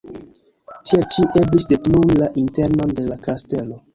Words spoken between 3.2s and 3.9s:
kastelo.